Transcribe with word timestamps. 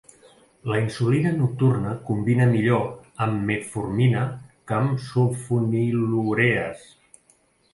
La 0.69 0.77
insulina 0.83 1.33
nocturna 1.41 1.91
combina 2.07 2.47
millor 2.53 2.87
amb 3.25 3.45
metformina 3.51 4.25
que 4.71 4.77
amb 4.79 5.05
sulfonilurees. 5.11 6.89